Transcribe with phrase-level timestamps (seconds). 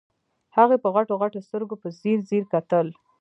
[0.57, 2.87] هغې په غټو غټو سترګو په ځير ځير کتل.